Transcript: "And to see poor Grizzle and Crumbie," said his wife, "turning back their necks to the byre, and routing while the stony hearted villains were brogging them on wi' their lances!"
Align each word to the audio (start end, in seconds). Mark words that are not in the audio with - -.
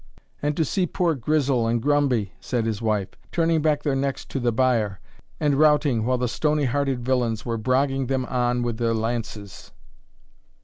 "And 0.41 0.57
to 0.57 0.65
see 0.65 0.87
poor 0.87 1.13
Grizzle 1.13 1.67
and 1.67 1.79
Crumbie," 1.79 2.33
said 2.39 2.65
his 2.65 2.81
wife, 2.81 3.09
"turning 3.31 3.61
back 3.61 3.83
their 3.83 3.95
necks 3.95 4.25
to 4.25 4.39
the 4.39 4.51
byre, 4.51 4.99
and 5.39 5.53
routing 5.53 6.05
while 6.07 6.17
the 6.17 6.27
stony 6.27 6.63
hearted 6.65 7.05
villains 7.05 7.45
were 7.45 7.59
brogging 7.59 8.07
them 8.07 8.25
on 8.25 8.63
wi' 8.63 8.71
their 8.71 8.95
lances!" 8.95 9.71